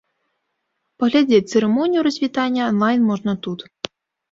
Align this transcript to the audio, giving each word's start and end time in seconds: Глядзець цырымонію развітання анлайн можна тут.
Глядзець 1.03 1.51
цырымонію 1.51 2.01
развітання 2.09 2.61
анлайн 2.71 3.01
можна 3.13 3.39
тут. 3.47 3.59